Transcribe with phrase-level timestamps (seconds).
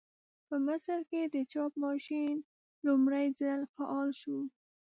[0.47, 2.35] په مصر کې د چاپ ماشین
[2.87, 4.39] لومړي ځل فعال شو.